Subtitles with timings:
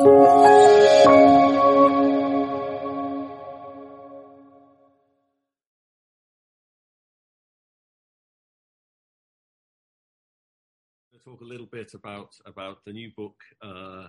[0.00, 0.50] Talk
[11.42, 14.08] a little bit about about the new book uh,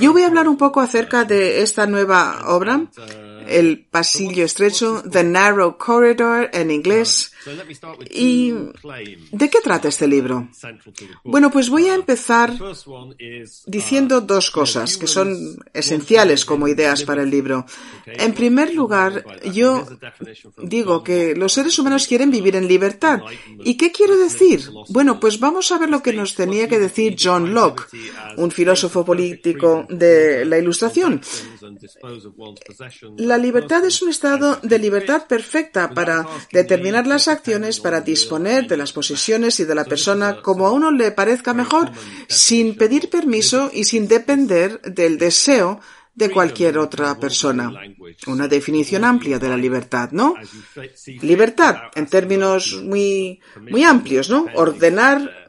[0.00, 2.86] Yo voy a hablar un poco acerca de esta nueva obra,
[3.48, 7.32] El Pasillo Estrecho, The Narrow Corridor en inglés.
[8.10, 8.52] ¿Y
[9.32, 10.48] de qué trata este libro?
[11.24, 12.54] Bueno, pues voy a empezar
[13.66, 17.66] diciendo dos cosas que son esenciales como ideas para el libro.
[18.06, 19.86] En primer lugar, yo
[20.58, 23.20] digo que los seres humanos quieren vivir en libertad.
[23.64, 24.70] ¿Y qué quiero decir?
[24.88, 27.88] Bueno, pues vamos a ver lo que nos tenía que decir John Locke
[28.36, 31.20] un filósofo político de la Ilustración.
[33.18, 38.76] La libertad es un estado de libertad perfecta para determinar las acciones, para disponer de
[38.76, 41.90] las posesiones y de la persona como a uno le parezca mejor,
[42.28, 45.80] sin pedir permiso y sin depender del deseo
[46.14, 47.72] de cualquier otra persona.
[48.26, 50.34] Una definición amplia de la libertad, ¿no?
[51.22, 54.46] Libertad, en términos muy, muy amplios, ¿no?
[54.54, 55.43] Ordenar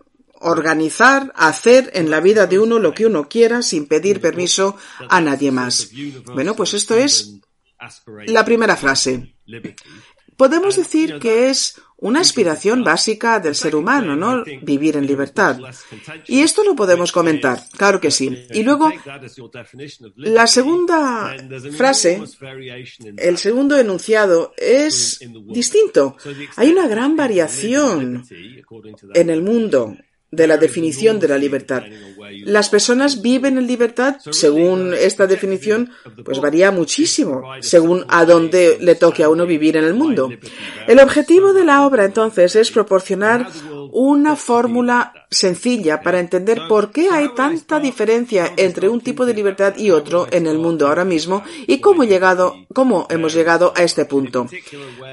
[0.46, 4.78] organizar, hacer en la vida de uno lo que uno quiera sin pedir permiso
[5.10, 5.90] a nadie más.
[6.34, 7.40] Bueno, pues esto es
[8.28, 9.36] la primera frase.
[10.38, 14.44] Podemos decir que es una aspiración básica del ser humano, ¿no?
[14.62, 15.58] Vivir en libertad.
[16.28, 18.46] Y esto lo podemos comentar, claro que sí.
[18.52, 18.92] Y luego,
[20.18, 21.36] la segunda
[21.76, 22.22] frase,
[23.18, 26.18] el segundo enunciado es distinto.
[26.58, 28.24] Hay una gran variación
[29.14, 29.96] en el mundo
[30.36, 31.84] de la definición de la libertad.
[32.44, 35.92] Las personas viven en libertad, según esta definición,
[36.24, 40.30] pues varía muchísimo, según a dónde le toque a uno vivir en el mundo.
[40.88, 43.48] El objetivo de la obra, entonces, es proporcionar
[43.92, 49.78] una fórmula sencilla para entender por qué hay tanta diferencia entre un tipo de libertad
[49.78, 54.06] y otro en el mundo ahora mismo y cómo, llegado, cómo hemos llegado a este
[54.06, 54.48] punto.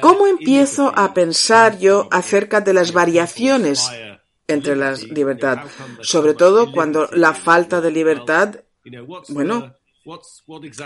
[0.00, 3.88] ¿Cómo empiezo a pensar yo acerca de las variaciones
[4.46, 5.58] entre la libertad,
[6.00, 8.56] sobre todo cuando la falta de libertad,
[9.28, 9.74] bueno,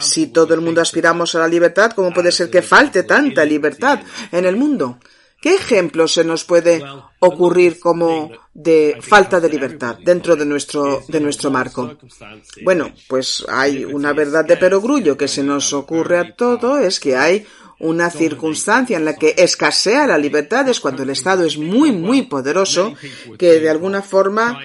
[0.01, 4.01] si todo el mundo aspiramos a la libertad, ¿cómo puede ser que falte tanta libertad
[4.31, 4.99] en el mundo?
[5.41, 6.83] ¿Qué ejemplo se nos puede
[7.21, 11.97] ocurrir como de falta de libertad dentro de nuestro, de nuestro marco?
[12.63, 17.17] Bueno, pues hay una verdad de perogrullo que se nos ocurre a todo, es que
[17.17, 17.47] hay
[17.79, 22.23] una circunstancia en la que escasea la libertad es cuando el Estado es muy, muy
[22.23, 22.95] poderoso,
[23.39, 24.59] que de alguna forma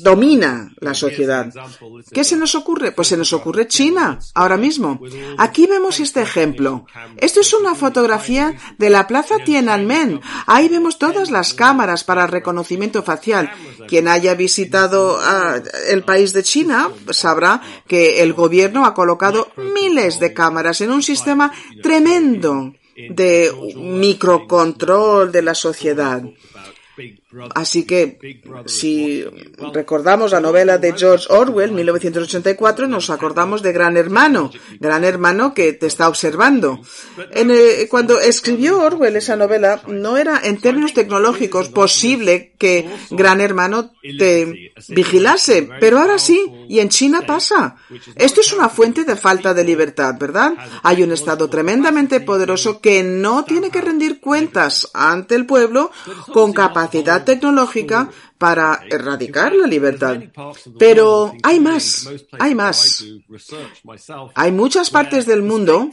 [0.00, 1.52] domina la sociedad.
[2.12, 2.92] ¿Qué se nos ocurre?
[2.92, 5.00] Pues se nos ocurre China, ahora mismo.
[5.38, 6.84] Aquí vemos este ejemplo.
[7.16, 10.20] Esto es una fotografía de la plaza Tiananmen.
[10.46, 13.50] Ahí vemos todas las cámaras para reconocimiento facial.
[13.88, 20.20] Quien haya visitado ah, el país de China sabrá que el gobierno ha colocado miles
[20.20, 26.22] de cámaras en un sistema tremendo de microcontrol de la sociedad.
[27.54, 28.18] Así que
[28.66, 29.24] si
[29.72, 35.72] recordamos la novela de George Orwell, 1984, nos acordamos de Gran Hermano, Gran Hermano que
[35.72, 36.80] te está observando.
[37.90, 44.72] cuando escribió Orwell esa novela, no era en términos tecnológicos posible que Gran Hermano te
[44.88, 47.76] vigilase, pero ahora sí, y en China pasa.
[48.14, 50.52] Esto es una fuente de falta de libertad, ¿verdad?
[50.82, 55.90] Hay un Estado tremendamente poderoso que no tiene que rendir cuentas ante el pueblo
[56.32, 60.18] con capacidad tecnológica para erradicar la libertad.
[60.78, 62.08] Pero hay más,
[62.38, 63.04] hay más.
[64.34, 65.88] Hay muchas partes del mundo,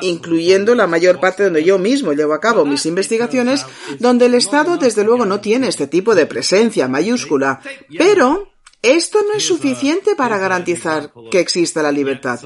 [0.00, 3.66] incluyendo la mayor parte donde yo mismo llevo a cabo mis investigaciones,
[3.98, 7.60] donde el Estado desde luego no tiene este tipo de presencia mayúscula.
[7.96, 8.48] Pero
[8.82, 12.40] esto no es suficiente para garantizar que exista la libertad.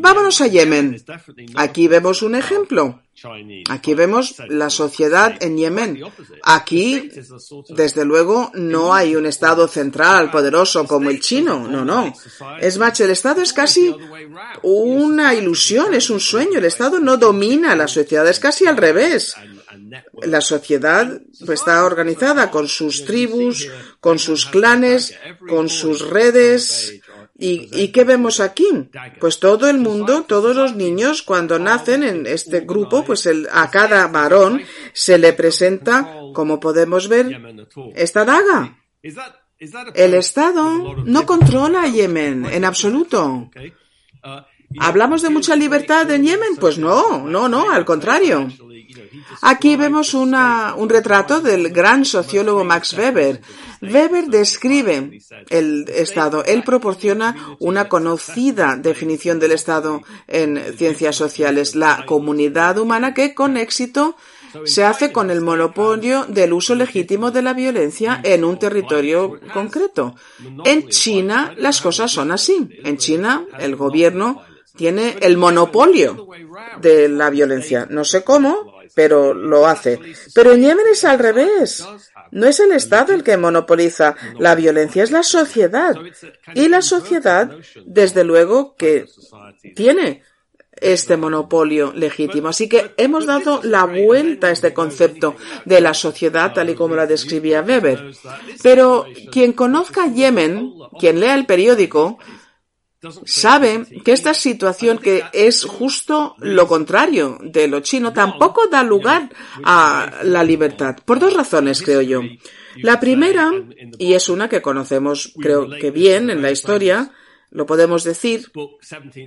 [0.00, 1.02] Vámonos a Yemen.
[1.54, 3.00] Aquí vemos un ejemplo.
[3.68, 6.00] Aquí vemos la sociedad en Yemen.
[6.42, 7.10] Aquí,
[7.68, 11.68] desde luego, no hay un Estado central poderoso como el chino.
[11.68, 12.12] No, no.
[12.60, 13.94] Es más, el Estado es casi
[14.62, 16.58] una ilusión, es un sueño.
[16.58, 19.34] El Estado no domina la sociedad, es casi al revés.
[20.22, 23.68] La sociedad pues, está organizada con sus tribus,
[24.00, 25.16] con sus clanes,
[25.48, 27.00] con sus redes.
[27.38, 28.66] ¿Y, ¿Y qué vemos aquí?
[29.20, 34.06] Pues todo el mundo, todos los niños, cuando nacen en este grupo, pues a cada
[34.08, 37.40] varón se le presenta, como podemos ver,
[37.94, 38.78] esta daga.
[39.94, 43.50] El Estado no controla Yemen en absoluto.
[44.78, 46.56] ¿Hablamos de mucha libertad en Yemen?
[46.60, 48.48] Pues no, no, no, al contrario.
[49.40, 53.40] Aquí vemos una, un retrato del gran sociólogo Max Weber.
[53.80, 56.44] Weber describe el Estado.
[56.44, 63.56] Él proporciona una conocida definición del Estado en ciencias sociales, la comunidad humana que con
[63.56, 64.16] éxito
[64.64, 70.14] se hace con el monopolio del uso legítimo de la violencia en un territorio concreto.
[70.64, 72.68] En China las cosas son así.
[72.84, 74.42] En China el gobierno
[74.76, 76.28] tiene el monopolio
[76.80, 77.86] de la violencia.
[77.90, 80.00] No sé cómo, pero lo hace.
[80.34, 81.84] Pero en Yemen es al revés.
[82.30, 85.94] No es el Estado el que monopoliza la violencia, es la sociedad.
[86.54, 87.50] Y la sociedad,
[87.86, 89.06] desde luego, que
[89.74, 90.22] tiene
[90.80, 92.48] este monopolio legítimo.
[92.48, 96.94] Así que hemos dado la vuelta a este concepto de la sociedad tal y como
[96.94, 98.12] la describía Weber.
[98.62, 102.18] Pero quien conozca Yemen, quien lea el periódico,
[103.24, 109.30] sabe que esta situación que es justo lo contrario de lo chino tampoco da lugar
[109.62, 110.96] a la libertad.
[111.04, 112.22] Por dos razones, creo yo.
[112.76, 113.50] La primera,
[113.98, 117.12] y es una que conocemos creo que bien en la historia,
[117.50, 118.50] lo podemos decir,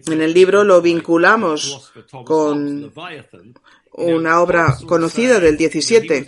[0.07, 1.91] en el libro lo vinculamos
[2.25, 2.91] con
[3.93, 6.27] una obra conocida del 17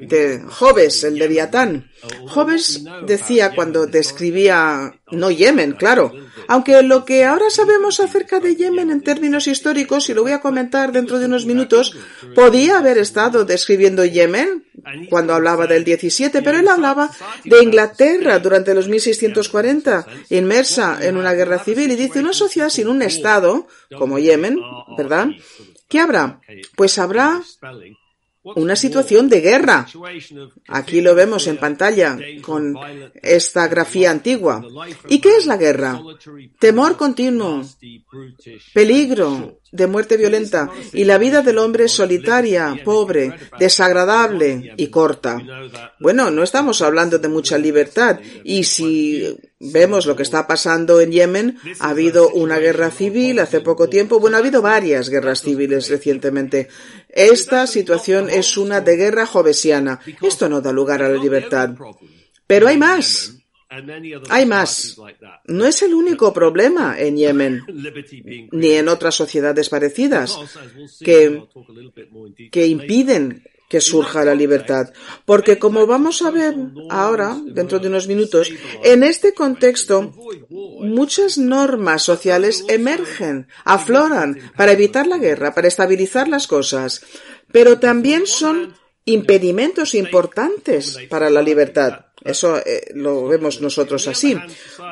[0.00, 1.90] de Hobbes, el Leviatán.
[2.28, 6.12] Hobbes decía cuando describía, no Yemen, claro,
[6.48, 10.40] aunque lo que ahora sabemos acerca de Yemen en términos históricos, y lo voy a
[10.40, 11.96] comentar dentro de unos minutos,
[12.34, 14.65] podía haber estado describiendo Yemen
[15.08, 17.10] cuando hablaba del 17, pero él hablaba
[17.44, 22.88] de Inglaterra durante los 1640, inmersa en una guerra civil, y dice una sociedad sin
[22.88, 23.66] un Estado,
[23.96, 24.58] como Yemen,
[24.96, 25.28] ¿verdad?
[25.88, 26.40] ¿Qué habrá?
[26.76, 27.42] Pues habrá
[28.54, 29.86] una situación de guerra.
[30.68, 32.76] Aquí lo vemos en pantalla con
[33.22, 34.64] esta grafía antigua.
[35.08, 36.00] ¿Y qué es la guerra?
[36.58, 37.62] Temor continuo,
[38.72, 45.42] peligro de muerte violenta y la vida del hombre solitaria, pobre, desagradable y corta.
[45.98, 51.12] Bueno, no estamos hablando de mucha libertad y si vemos lo que está pasando en
[51.12, 55.88] Yemen, ha habido una guerra civil hace poco tiempo, bueno, ha habido varias guerras civiles
[55.88, 56.68] recientemente.
[57.16, 60.00] Esta situación es una de guerra jovesiana.
[60.20, 61.70] Esto no da lugar a la libertad.
[62.46, 63.34] Pero hay más.
[64.28, 64.96] Hay más.
[65.46, 67.62] No es el único problema en Yemen,
[68.52, 70.38] ni en otras sociedades parecidas,
[71.00, 71.42] que,
[72.66, 74.92] impiden que surja la libertad.
[75.24, 76.54] Porque como vamos a ver
[76.90, 78.50] ahora, dentro de unos minutos,
[78.84, 80.14] en este contexto
[80.48, 87.02] muchas normas sociales emergen, afloran para evitar la guerra, para estabilizar las cosas,
[87.52, 88.74] pero también son
[89.04, 92.06] impedimentos importantes para la libertad.
[92.24, 94.36] Eso eh, lo vemos nosotros así.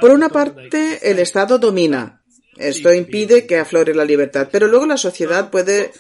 [0.00, 2.23] Por una parte, el Estado domina.
[2.56, 5.91] Esto impide que aflore la libertad, pero luego la sociedad puede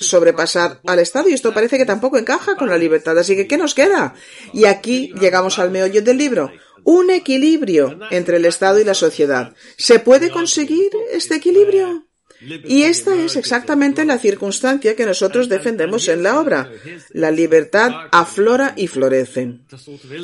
[0.00, 3.18] sobrepasar al Estado y esto parece que tampoco encaja con la libertad.
[3.18, 4.14] Así que, ¿qué nos queda?
[4.52, 6.50] Y aquí llegamos al meollo del libro.
[6.84, 9.54] Un equilibrio entre el Estado y la sociedad.
[9.76, 12.06] ¿Se puede conseguir este equilibrio?
[12.40, 16.70] Y esta es exactamente la circunstancia que nosotros defendemos en la obra.
[17.10, 19.60] La libertad aflora y florece.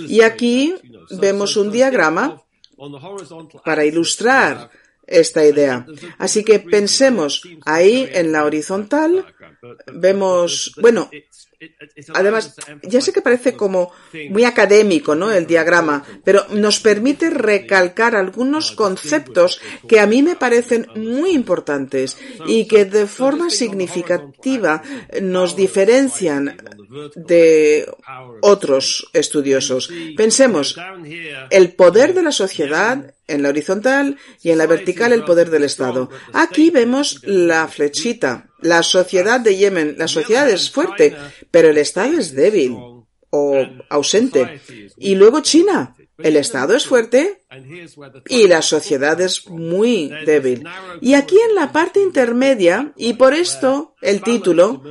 [0.08, 0.74] Y aquí
[1.10, 2.42] vemos un diagrama
[3.64, 4.70] para ilustrar
[5.06, 5.86] esta idea.
[6.18, 9.26] Así que pensemos ahí en la horizontal,
[9.92, 11.10] vemos, bueno,
[12.14, 13.92] Además, ya sé que parece como
[14.30, 15.32] muy académico, ¿no?
[15.32, 22.16] El diagrama, pero nos permite recalcar algunos conceptos que a mí me parecen muy importantes
[22.46, 24.82] y que de forma significativa
[25.22, 26.56] nos diferencian
[27.14, 27.88] de
[28.42, 29.90] otros estudiosos.
[30.16, 30.76] Pensemos,
[31.50, 35.64] el poder de la sociedad en la horizontal y en la vertical el poder del
[35.64, 36.10] Estado.
[36.32, 38.50] Aquí vemos la flechita.
[38.64, 41.14] La sociedad de Yemen, la sociedad es fuerte,
[41.50, 42.74] pero el Estado es débil
[43.28, 44.58] o ausente.
[44.96, 47.44] Y luego China, el Estado es fuerte
[48.26, 50.66] y la sociedad es muy débil.
[51.02, 54.82] Y aquí en la parte intermedia, y por esto el título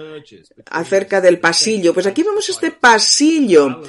[0.68, 3.82] acerca del pasillo, pues aquí vemos este pasillo.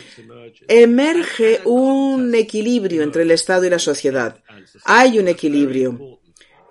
[0.66, 4.42] Emerge un equilibrio entre el Estado y la sociedad.
[4.84, 6.20] Hay un equilibrio.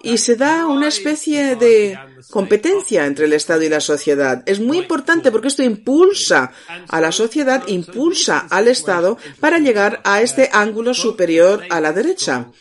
[0.03, 1.97] Y se da una especie de
[2.29, 4.43] competencia entre el Estado y la sociedad.
[4.45, 6.51] Es muy importante porque esto impulsa
[6.89, 12.51] a la sociedad, impulsa al Estado para llegar a este ángulo superior a la derecha.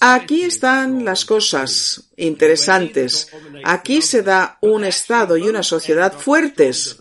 [0.00, 3.28] Aquí están las cosas interesantes.
[3.64, 6.98] Aquí se da un Estado y una sociedad fuertes,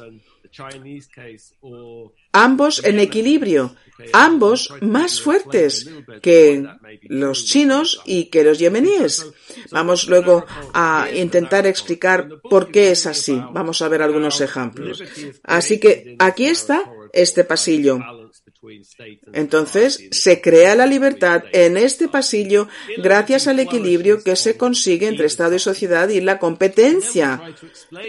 [2.32, 3.76] ambos en equilibrio
[4.14, 5.90] ambos más fuertes
[6.22, 6.66] que
[7.04, 9.28] los chinos y que los yemeníes.
[9.72, 13.42] Vamos luego a intentar explicar por qué es así.
[13.52, 15.04] Vamos a ver algunos ejemplos.
[15.44, 18.00] Así que aquí está este pasillo.
[19.34, 25.26] Entonces, se crea la libertad en este pasillo gracias al equilibrio que se consigue entre
[25.26, 27.42] Estado y sociedad y la competencia.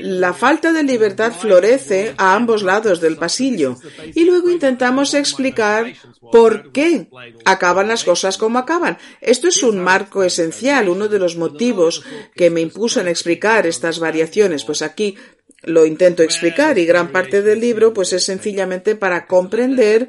[0.00, 3.78] La falta de libertad florece a ambos lados del pasillo
[4.14, 5.94] y luego intentamos explicar
[6.30, 7.08] por qué
[7.46, 8.98] acaban las cosas como acaban.
[9.22, 12.04] Esto es un marco esencial, uno de los motivos
[12.34, 14.64] que me impulsan a explicar estas variaciones.
[14.64, 15.16] Pues aquí
[15.64, 20.08] lo intento explicar y gran parte del libro pues es sencillamente para comprender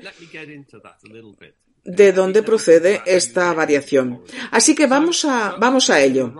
[1.84, 4.24] de dónde procede esta variación.
[4.52, 6.34] Así que vamos a, vamos a ello.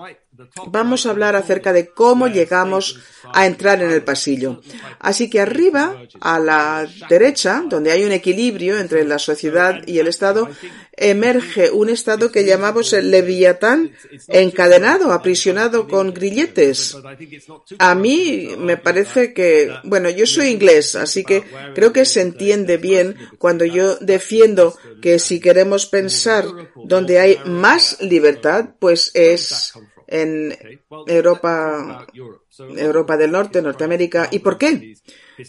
[0.68, 3.00] Vamos a hablar acerca de cómo llegamos
[3.34, 4.62] a entrar en el pasillo.
[5.00, 10.08] Así que arriba, a la derecha, donde hay un equilibrio entre la sociedad y el
[10.08, 10.50] Estado,
[10.96, 13.92] emerge un Estado que llamamos el Leviatán,
[14.28, 16.96] encadenado, aprisionado con grilletes.
[17.80, 22.78] A mí me parece que, bueno, yo soy inglés, así que creo que se entiende
[22.78, 26.46] bien cuando yo defiendo que si queremos pensar
[26.76, 29.74] donde hay más libertad, pues es
[30.08, 30.56] en
[31.08, 32.08] Europa,
[32.58, 34.28] Europa del Norte, Norteamérica.
[34.32, 34.96] ¿Y por qué?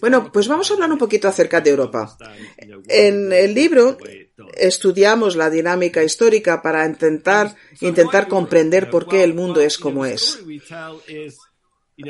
[0.00, 2.16] Bueno, pues vamos a hablar un poquito acerca de Europa.
[2.88, 3.98] En el libro
[4.54, 10.38] estudiamos la dinámica histórica para intentar, intentar comprender por qué el mundo es como es.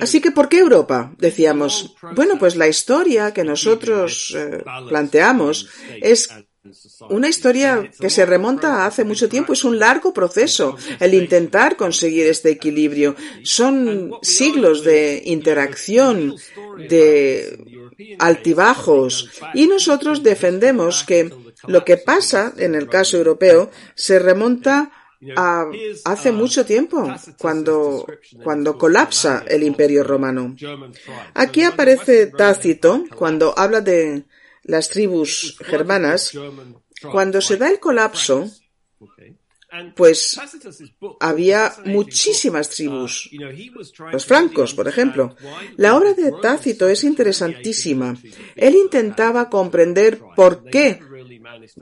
[0.01, 1.15] Así que, ¿por qué Europa?
[1.19, 5.69] Decíamos, bueno, pues la historia que nosotros eh, planteamos
[6.01, 6.31] es
[7.11, 9.53] una historia que se remonta a hace mucho tiempo.
[9.53, 13.17] Es un largo proceso el intentar conseguir este equilibrio.
[13.43, 16.37] Son siglos de interacción,
[16.89, 17.87] de
[18.19, 19.31] altibajos.
[19.55, 21.31] Y nosotros defendemos que
[21.67, 24.91] lo que pasa en el caso europeo se remonta
[25.37, 25.67] a
[26.05, 28.07] hace mucho tiempo, cuando,
[28.43, 30.55] cuando colapsa el imperio romano.
[31.35, 34.25] Aquí aparece Tácito cuando habla de
[34.65, 36.33] las tribus germanas,
[37.11, 38.51] cuando se da el colapso,
[39.97, 40.39] pues
[41.21, 43.31] había muchísimas tribus.
[44.13, 45.37] Los francos, por ejemplo.
[45.77, 48.17] La obra de Tácito es interesantísima.
[48.55, 51.01] Él intentaba comprender por qué,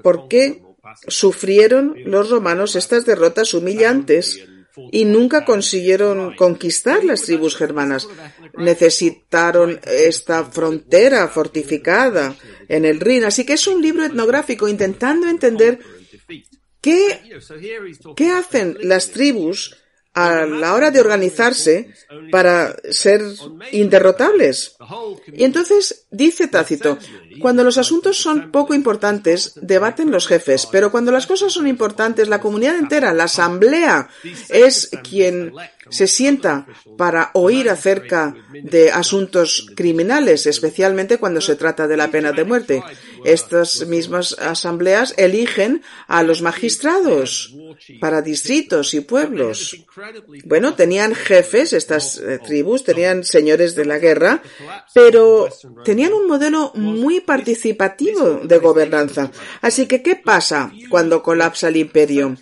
[0.02, 0.62] por qué
[1.06, 4.48] sufrieron los romanos estas derrotas humillantes
[4.90, 8.08] y nunca consiguieron conquistar las tribus germanas.
[8.56, 12.34] Necesitaron esta frontera fortificada
[12.68, 13.24] en el Rin.
[13.24, 15.78] Así que es un libro etnográfico intentando entender
[16.80, 17.20] qué,
[18.16, 19.76] qué hacen las tribus
[20.14, 21.90] a la hora de organizarse
[22.30, 23.22] para ser
[23.72, 24.76] inderrotables.
[25.32, 26.98] Y entonces dice Tácito,
[27.40, 32.28] cuando los asuntos son poco importantes, debaten los jefes, pero cuando las cosas son importantes,
[32.28, 34.10] la comunidad entera, la asamblea,
[34.50, 35.52] es quien
[35.90, 42.32] se sienta para oír acerca de asuntos criminales, especialmente cuando se trata de la pena
[42.32, 42.82] de muerte.
[43.24, 47.54] Estas mismas asambleas eligen a los magistrados
[48.00, 49.76] para distritos y pueblos.
[50.44, 54.42] Bueno, tenían jefes, estas eh, tribus, tenían señores de la guerra,
[54.94, 55.48] pero
[55.84, 59.30] tenían un modelo muy participativo de gobernanza.
[59.60, 62.36] Así que, ¿qué pasa cuando colapsa el imperio?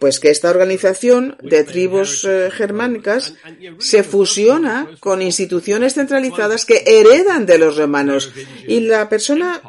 [0.00, 3.34] Pues que esta organización de tribus eh, germánicas
[3.78, 8.30] se fusiona con instituciones centralizadas que heredan de los romanos.
[8.68, 9.60] Y la persona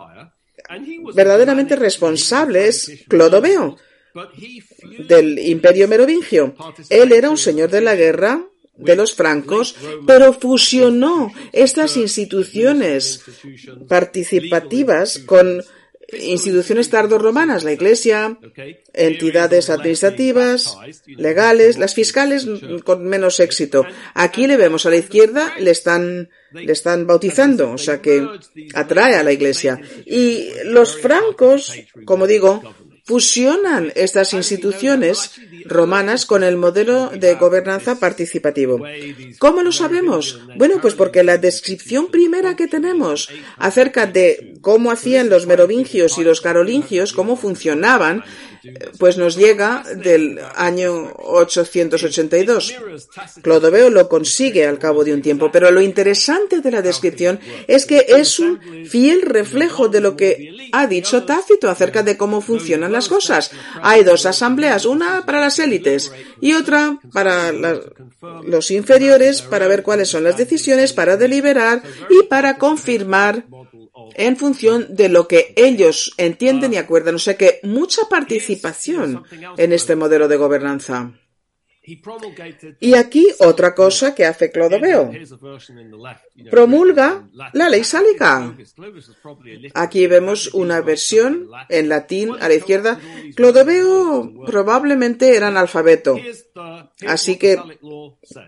[1.15, 3.77] verdaderamente responsable es Clodoveo
[5.07, 6.55] del imperio merovingio.
[6.89, 8.45] Él era un señor de la guerra
[8.75, 13.21] de los francos, pero fusionó estas instituciones
[13.87, 15.63] participativas con
[16.19, 18.37] instituciones tardorromanas, la Iglesia,
[18.93, 20.77] entidades administrativas,
[21.07, 22.47] legales, las fiscales
[22.83, 23.85] con menos éxito.
[24.13, 28.27] Aquí le vemos a la izquierda, le están, le están bautizando, o sea que
[28.73, 29.79] atrae a la Iglesia.
[30.05, 31.73] Y los francos,
[32.05, 32.61] como digo,
[33.05, 35.31] fusionan estas instituciones
[35.65, 38.81] romanas con el modelo de gobernanza participativo.
[39.39, 40.39] ¿Cómo lo sabemos?
[40.55, 46.23] Bueno, pues porque la descripción primera que tenemos acerca de cómo hacían los merovingios y
[46.23, 48.23] los carolingios, cómo funcionaban,
[48.97, 52.73] pues nos llega del año 882.
[53.41, 57.85] Clodoveo lo consigue al cabo de un tiempo, pero lo interesante de la descripción es
[57.85, 62.91] que es un fiel reflejo de lo que ha dicho Tácito acerca de cómo funcionan
[62.91, 63.51] las cosas.
[63.81, 70.09] Hay dos asambleas, una para las élites y otra para los inferiores, para ver cuáles
[70.09, 73.45] son las decisiones, para deliberar y para confirmar
[74.15, 77.15] en función de lo que ellos entienden y acuerdan.
[77.15, 79.23] O sea que mucha participación
[79.57, 81.13] en este modelo de gobernanza.
[82.79, 85.11] Y aquí otra cosa que hace Clodoveo.
[86.49, 88.55] Promulga la ley sálica.
[89.73, 92.99] Aquí vemos una versión en latín a la izquierda.
[93.35, 96.17] Clodoveo probablemente era analfabeto.
[97.05, 97.57] Así que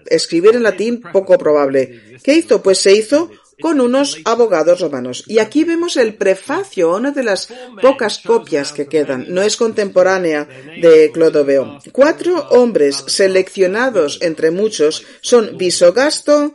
[0.05, 2.19] escribir en latín poco probable.
[2.23, 2.63] ¿Qué hizo?
[2.63, 3.29] Pues se hizo
[3.61, 5.23] con unos abogados romanos.
[5.27, 7.49] Y aquí vemos el prefacio, una de las
[7.81, 9.25] pocas copias que quedan.
[9.29, 10.47] No es contemporánea
[10.81, 11.79] de Clodoveo.
[11.91, 16.53] Cuatro hombres seleccionados entre muchos son Visogasto,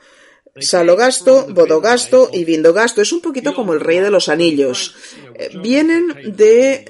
[0.56, 3.00] Salogasto, Bodogasto y Vindogasto.
[3.00, 4.94] Es un poquito como el rey de los anillos.
[5.34, 6.84] Eh, vienen de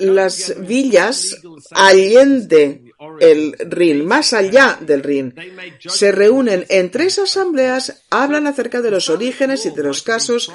[0.00, 1.36] las villas
[1.70, 2.85] allende
[3.20, 5.34] el Rin, más allá del Rin.
[5.78, 10.50] Se reúnen en tres asambleas, hablan acerca de los orígenes y de los casos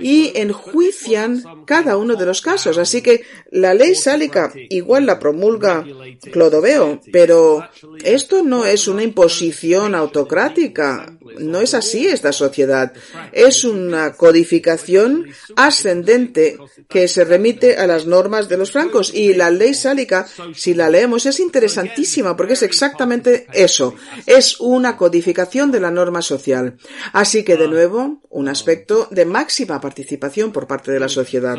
[0.00, 2.78] y enjuician cada uno de los casos.
[2.78, 5.84] Así que la ley sálica igual la promulga
[6.32, 7.68] Clodoveo, pero
[8.04, 11.18] esto no es una imposición autocrática.
[11.38, 12.92] No es así esta sociedad.
[13.32, 16.58] Es una codificación ascendente
[16.88, 19.12] que se remite a las normas de los francos.
[19.14, 23.94] Y la ley sálica, si la leemos, es interesantísima porque es exactamente eso.
[24.26, 26.78] Es una codificación de la norma social.
[27.12, 31.56] Así que, de nuevo, un aspecto de máxima participación por parte de la sociedad.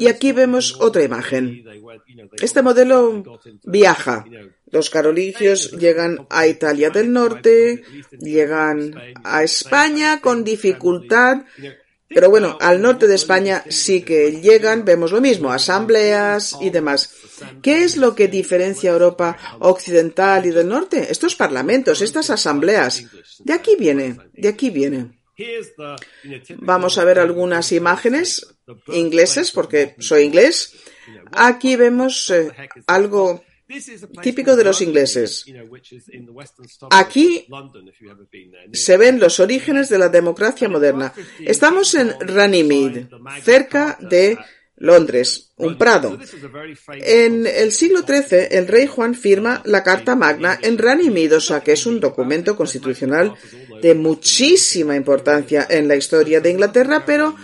[0.00, 1.64] Y aquí vemos otra imagen.
[2.40, 3.22] Este modelo
[3.64, 4.24] viaja.
[4.70, 7.82] Los carolingios llegan a Italia del Norte,
[8.18, 11.44] llegan a España con dificultad,
[12.08, 17.14] pero bueno, al norte de España sí que llegan, vemos lo mismo, asambleas y demás.
[17.62, 21.10] ¿Qué es lo que diferencia a Europa occidental y del norte?
[21.10, 23.04] Estos parlamentos, estas asambleas.
[23.40, 25.22] De aquí viene, de aquí viene.
[26.58, 28.54] Vamos a ver algunas imágenes
[28.88, 30.74] ingleses, porque soy inglés.
[31.32, 32.50] Aquí vemos eh,
[32.86, 33.42] algo
[34.22, 35.44] típico de los ingleses.
[36.90, 37.46] Aquí
[38.72, 41.12] se ven los orígenes de la democracia moderna.
[41.40, 43.08] Estamos en Runnymede,
[43.42, 44.38] cerca de
[44.76, 46.18] Londres, un prado.
[46.88, 50.78] En el siglo XIII, el rey Juan firma la Carta Magna en
[51.40, 53.34] sea que es un documento constitucional
[53.80, 57.36] de muchísima importancia en la historia de Inglaterra, pero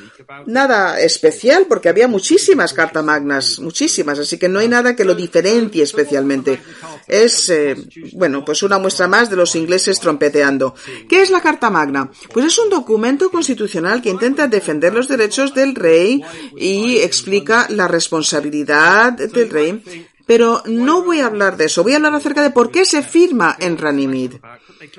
[0.47, 5.15] nada especial porque había muchísimas cartas magnas, muchísimas, así que no hay nada que lo
[5.15, 6.61] diferencie especialmente.
[7.07, 7.77] Es, eh,
[8.13, 10.75] bueno, pues una muestra más de los ingleses trompeteando.
[11.09, 12.11] ¿Qué es la Carta Magna?
[12.33, 16.23] Pues es un documento constitucional que intenta defender los derechos del rey
[16.57, 19.83] y explica la responsabilidad del rey
[20.27, 21.83] pero no voy a hablar de eso.
[21.83, 24.35] Voy a hablar acerca de por qué se firma en Ranimid.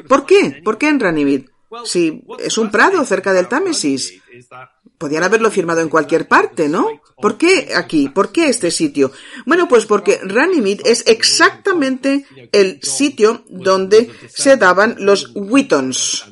[0.08, 0.60] ¿Por qué?
[0.66, 1.44] ¿Por qué en Ranimid?
[1.86, 4.22] Si es un prado cerca del Támesis.
[4.98, 6.88] Podían haberlo firmado en cualquier parte, ¿no?
[7.22, 8.10] ¿Por qué aquí?
[8.10, 9.12] ¿Por qué este sitio?
[9.46, 16.26] Bueno, pues porque Runnymede es exactamente el sitio donde se daban los Wittons.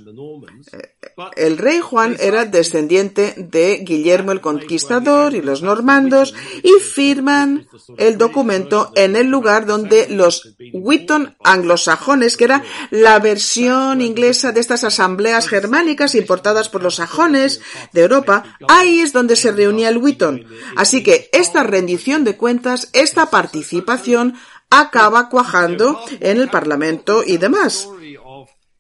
[1.36, 8.18] El rey Juan era descendiente de Guillermo el Conquistador y los normandos y firman el
[8.18, 14.84] documento en el lugar donde los Witton anglosajones, que era la versión inglesa de estas
[14.84, 17.62] asambleas germánicas importadas por los sajones
[17.94, 20.46] de Europa, ahí es donde se reunía el Witton.
[20.76, 24.36] Así que esta rendición de cuentas, esta participación
[24.70, 27.88] acaba cuajando en el Parlamento y demás.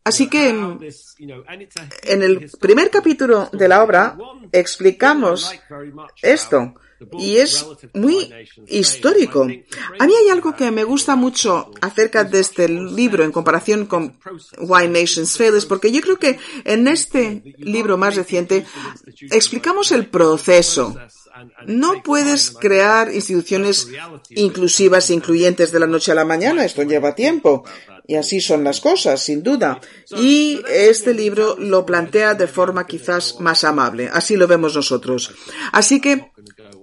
[0.03, 4.17] Así que en el primer capítulo de la obra
[4.53, 5.53] explicamos
[6.21, 6.75] esto
[7.17, 8.31] y es muy
[8.67, 9.43] histórico.
[9.43, 14.17] A mí hay algo que me gusta mucho acerca de este libro en comparación con
[14.59, 18.65] Why Nations Fail, es porque yo creo que en este libro más reciente
[19.31, 20.95] explicamos el proceso.
[21.67, 23.87] No puedes crear instituciones
[24.31, 26.65] inclusivas e incluyentes de la noche a la mañana.
[26.65, 27.63] Esto lleva tiempo.
[28.07, 29.81] Y así son las cosas, sin duda.
[30.17, 34.09] Y este libro lo plantea de forma quizás más amable.
[34.11, 35.31] Así lo vemos nosotros.
[35.73, 36.31] Así que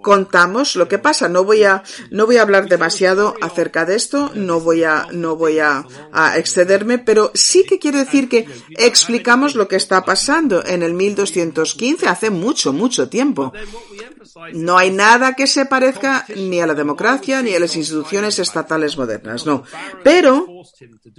[0.05, 1.29] contamos lo que pasa.
[1.29, 5.35] No voy a, no voy a hablar demasiado acerca de esto, no voy a, no
[5.35, 5.85] voy a,
[6.37, 12.07] excederme, pero sí que quiero decir que explicamos lo que está pasando en el 1215,
[12.07, 13.53] hace mucho, mucho tiempo.
[14.53, 18.97] No hay nada que se parezca ni a la democracia ni a las instituciones estatales
[18.97, 19.65] modernas, no.
[20.03, 20.47] Pero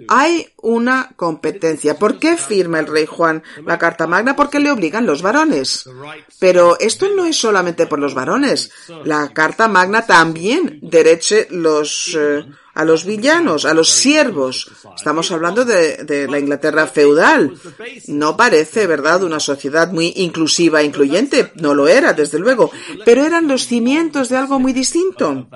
[0.08, 1.98] hay una competencia.
[1.98, 4.36] ¿Por qué firma el rey Juan la Carta Magna?
[4.36, 5.90] Porque le obligan los varones.
[6.40, 8.72] Pero esto no es solamente por los varones.
[9.04, 14.70] La Carta Magna también dereche los eh, a los villanos, a los siervos.
[14.96, 17.54] Estamos hablando de, la Inglaterra feudal.
[18.08, 21.54] No parece, ¿verdad?, una sociedad muy inclusiva e incluyente.
[21.56, 22.72] No lo era, desde luego.
[23.06, 25.48] Pero eran los cimientos de algo muy distinto.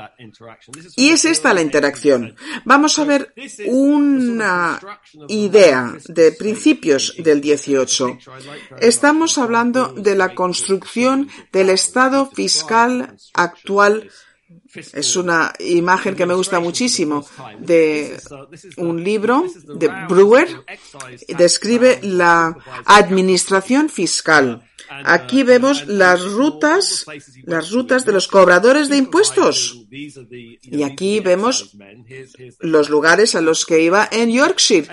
[0.95, 2.35] Y es esta la interacción.
[2.63, 3.33] Vamos a ver
[3.67, 4.79] una
[5.27, 8.17] idea de principios del 18.
[8.79, 14.09] Estamos hablando de la construcción del Estado fiscal actual
[14.75, 17.25] es una imagen que me gusta muchísimo
[17.59, 18.19] de
[18.77, 20.47] un libro de Brewer.
[21.27, 22.55] Describe la
[22.85, 24.63] administración fiscal.
[25.05, 27.05] Aquí vemos las rutas,
[27.43, 29.85] las rutas de los cobradores de impuestos.
[29.91, 31.75] Y aquí vemos
[32.59, 34.87] los lugares a los que iba en Yorkshire,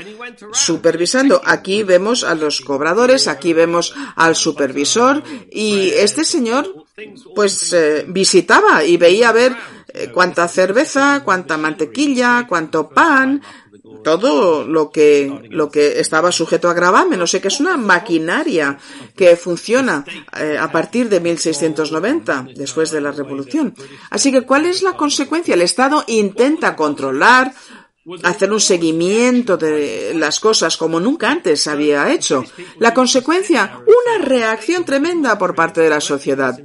[0.52, 1.40] supervisando.
[1.44, 6.85] Aquí vemos a los cobradores, aquí vemos al supervisor y este señor
[7.34, 9.54] pues eh, visitaba y veía ver
[9.88, 13.42] eh, cuánta cerveza, cuánta mantequilla, cuánto pan,
[14.02, 17.18] todo lo que, lo que estaba sujeto a gravamen.
[17.18, 18.78] No sé que es una maquinaria
[19.14, 20.04] que funciona
[20.38, 23.74] eh, a partir de 1690, después de la Revolución.
[24.10, 25.54] Así que, ¿cuál es la consecuencia?
[25.54, 27.52] El Estado intenta controlar,
[28.22, 32.44] hacer un seguimiento de las cosas como nunca antes había hecho.
[32.78, 36.58] La consecuencia, una reacción tremenda por parte de la sociedad.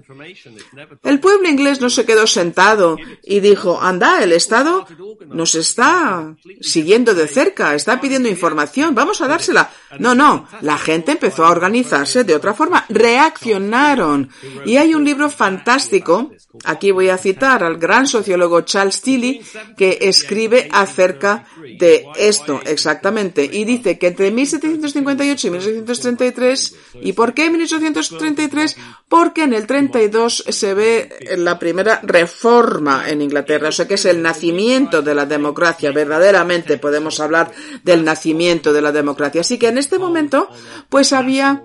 [1.04, 4.86] El pueblo inglés no se quedó sentado y dijo, anda, el Estado
[5.28, 9.72] nos está siguiendo de cerca, está pidiendo información, vamos a dársela.
[10.00, 14.30] No, no, la gente empezó a organizarse de otra forma, reaccionaron.
[14.66, 16.32] Y hay un libro fantástico,
[16.66, 19.42] aquí voy a citar al gran sociólogo Charles Tilly,
[19.76, 21.31] que escribe acerca
[21.78, 28.78] de esto exactamente y dice que entre 1758 y 1633 ¿y por qué 1833?
[29.08, 34.06] Porque en el 32 se ve la primera reforma en Inglaterra, o sea que es
[34.06, 37.52] el nacimiento de la democracia, verdaderamente podemos hablar
[37.84, 39.42] del nacimiento de la democracia.
[39.42, 40.50] Así que en este momento
[40.90, 41.64] pues había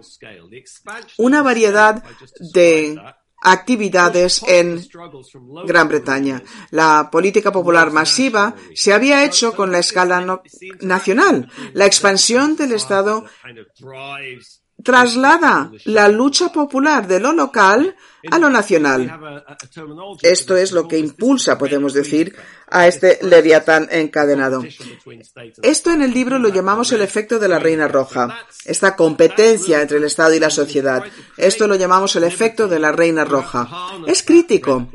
[1.18, 2.02] una variedad
[2.52, 2.98] de
[3.46, 4.84] actividades en
[5.66, 6.42] Gran Bretaña.
[6.70, 10.40] La política popular masiva se había hecho con la escala
[10.80, 11.48] nacional.
[11.72, 13.24] La expansión del Estado
[14.82, 17.96] traslada la lucha popular de lo local
[18.30, 19.44] a lo nacional.
[20.22, 22.34] Esto es lo que impulsa, podemos decir,
[22.68, 24.64] a este leviatán encadenado.
[25.62, 29.98] Esto en el libro lo llamamos el efecto de la reina roja, esta competencia entre
[29.98, 31.04] el Estado y la sociedad.
[31.36, 33.68] Esto lo llamamos el efecto de la reina roja.
[34.06, 34.88] Es crítico.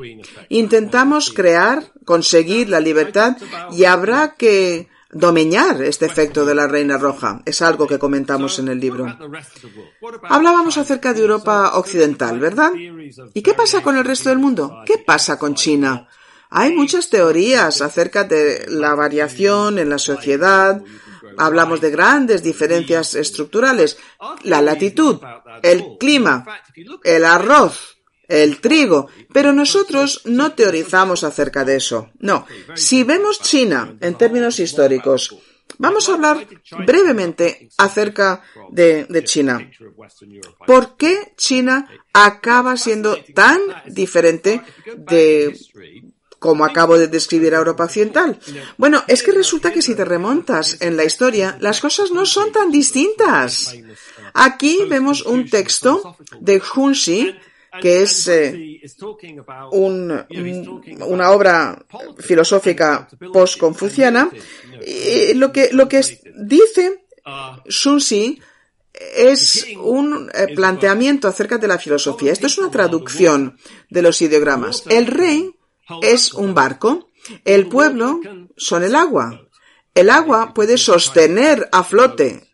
[0.50, 3.38] Intentamos crear, conseguir la libertad
[3.72, 7.42] y habrá que domeñar este efecto de la reina roja.
[7.46, 9.06] Es algo que comentamos en el libro.
[10.24, 12.72] Hablábamos acerca de Europa occidental, ¿verdad?
[13.34, 14.82] ¿Y qué pasa con el resto del mundo?
[14.86, 16.08] ¿Qué pasa con China?
[16.50, 20.82] Hay muchas teorías acerca de la variación en la sociedad.
[21.38, 23.98] Hablamos de grandes diferencias estructurales.
[24.44, 25.20] La latitud,
[25.64, 26.46] el clima,
[27.04, 28.01] el arroz,
[28.32, 32.10] el trigo, pero nosotros no teorizamos acerca de eso.
[32.20, 35.36] No, si vemos China en términos históricos,
[35.78, 36.48] vamos a hablar
[36.86, 38.42] brevemente acerca
[38.72, 39.70] de, China.
[40.66, 44.62] ¿Por qué China acaba siendo tan diferente
[44.96, 45.58] de
[46.40, 48.40] como acabo de describir a Europa Occidental?
[48.78, 52.52] Bueno, es que resulta que si te remontas en la historia, las cosas no son
[52.52, 53.76] tan distintas.
[54.34, 57.36] Aquí vemos un texto de Hunxi
[57.80, 58.82] que es eh,
[59.72, 60.26] un,
[61.08, 61.86] una obra
[62.18, 64.30] filosófica post-confuciana,
[65.36, 66.02] lo que, lo que
[66.36, 67.06] dice
[67.68, 68.36] Sun Tzu
[68.94, 72.32] es un eh, planteamiento acerca de la filosofía.
[72.32, 73.58] Esto es una traducción
[73.90, 74.84] de los ideogramas.
[74.90, 75.56] El rey
[76.02, 77.10] es un barco,
[77.46, 78.20] el pueblo
[78.58, 79.48] son el agua.
[79.94, 82.51] El agua puede sostener a flote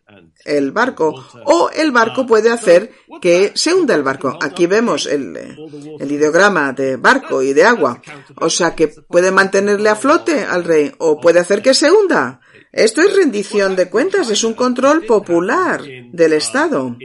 [0.56, 4.38] el barco o el barco puede hacer que se hunda el barco.
[4.40, 5.36] Aquí vemos el,
[5.98, 8.00] el ideograma de barco y de agua.
[8.36, 12.40] O sea que puede mantenerle a flote al rey o puede hacer que se hunda.
[12.72, 16.96] Esto es rendición de cuentas, es un control popular del Estado.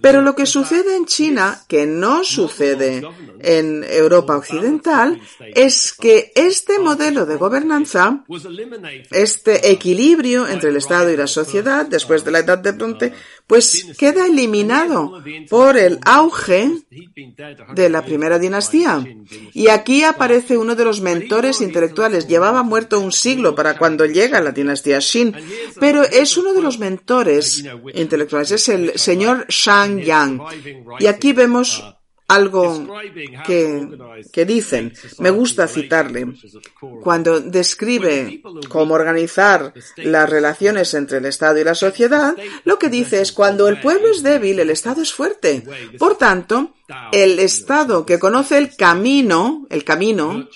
[0.00, 3.02] Pero lo que sucede en China, que no sucede
[3.40, 5.20] en Europa Occidental,
[5.54, 8.24] es que este modelo de gobernanza,
[9.10, 13.12] este equilibrio entre el Estado y la sociedad, después de la Edad de Bronce,
[13.46, 16.70] pues queda eliminado por el auge
[17.74, 19.04] de la primera dinastía.
[19.52, 22.26] Y aquí aparece uno de los mentores intelectuales.
[22.26, 25.34] Llevaba muerto un siglo para cuando llega la dinastía Xin,
[25.78, 28.50] pero es uno de los mentores intelectuales.
[28.50, 30.40] Es el señor Shang Yang.
[30.98, 31.95] Y aquí vemos
[32.28, 32.88] algo
[33.46, 33.88] que,
[34.32, 36.26] que, dicen, me gusta citarle,
[37.02, 42.34] cuando describe cómo organizar las relaciones entre el Estado y la sociedad,
[42.64, 45.62] lo que dice es cuando el pueblo es débil, el Estado es fuerte.
[45.98, 46.74] Por tanto,
[47.12, 50.48] el Estado que conoce el camino, el camino,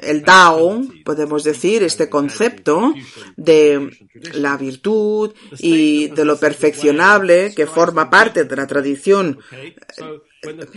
[0.00, 2.94] el Dao, podemos decir, este concepto
[3.36, 3.90] de
[4.34, 9.38] la virtud y de lo perfeccionable que forma parte de la tradición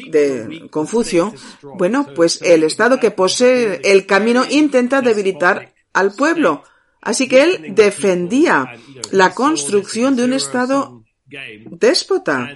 [0.10, 6.64] de Confucio, bueno, pues el Estado que posee el camino intenta debilitar al pueblo.
[7.02, 8.74] Así que él defendía
[9.12, 11.04] la construcción de un Estado
[11.70, 12.56] déspota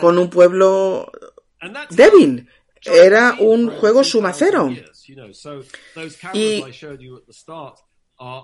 [0.00, 1.10] con un pueblo
[1.90, 2.48] débil.
[2.82, 4.70] Era un juego sumacero.
[6.32, 6.62] Y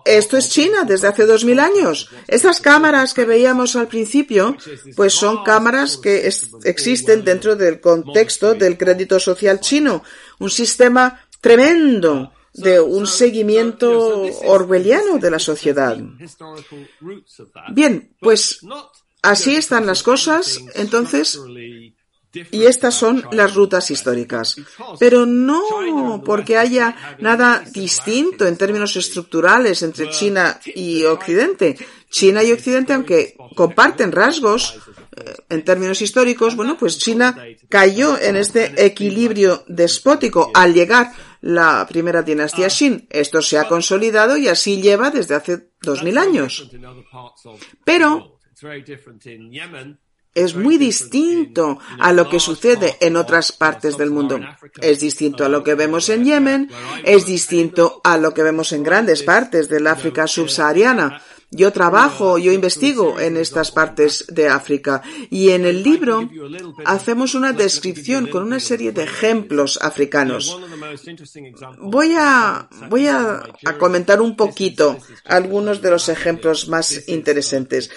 [0.05, 2.11] esto es China desde hace dos mil años.
[2.27, 4.57] Estas cámaras que veíamos al principio,
[4.97, 6.31] pues son cámaras que
[6.65, 10.03] existen dentro del contexto del crédito social chino.
[10.39, 15.99] Un sistema tremendo de un seguimiento orwelliano de la sociedad.
[17.73, 18.61] Bien, pues
[19.23, 20.59] así están las cosas.
[20.75, 21.39] Entonces,
[22.33, 24.57] y estas son las rutas históricas.
[24.99, 31.77] Pero no porque haya nada distinto en términos estructurales entre China y Occidente.
[32.09, 34.79] China y Occidente, aunque comparten rasgos
[35.17, 37.37] eh, en términos históricos, bueno, pues China
[37.69, 43.07] cayó en este equilibrio despótico al llegar la primera dinastía Xin.
[43.11, 46.69] Esto se ha consolidado y así lleva desde hace dos mil años.
[47.85, 48.39] Pero
[50.35, 54.39] es muy distinto a lo que sucede en otras partes del mundo.
[54.81, 56.71] Es distinto a lo que vemos en Yemen,
[57.05, 61.21] es distinto a lo que vemos en grandes partes del África subsahariana.
[61.53, 66.31] Yo trabajo, yo investigo en estas partes de África y en el libro
[66.85, 70.57] hacemos una descripción con una serie de ejemplos africanos.
[71.81, 73.43] Voy a, voy a,
[73.81, 77.91] comentar un poquito algunos de los ejemplos más interesantes.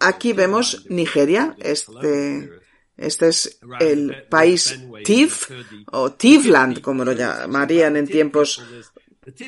[0.00, 2.50] Aquí vemos Nigeria, este,
[2.96, 5.32] este es el país Tiv
[5.92, 8.60] o Tivland, como lo llamarían en tiempos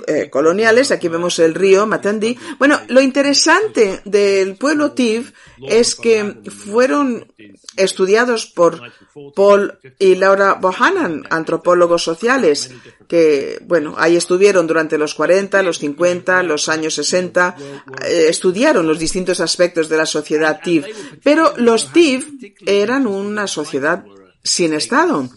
[0.07, 0.91] eh, coloniales.
[0.91, 2.37] Aquí vemos el río Matandi.
[2.59, 5.33] Bueno, lo interesante del pueblo Tiv
[5.69, 7.27] es que fueron
[7.77, 8.81] estudiados por
[9.35, 12.71] Paul y Laura Bohannan, antropólogos sociales,
[13.09, 17.57] que, bueno, ahí estuvieron durante los 40, los 50, los años 60,
[18.05, 20.87] eh, estudiaron los distintos aspectos de la sociedad Tiv.
[21.23, 24.05] Pero los Tiv eran una sociedad
[24.43, 25.29] sin Estado.